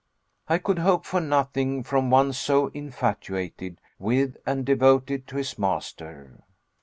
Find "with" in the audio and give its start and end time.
3.99-4.35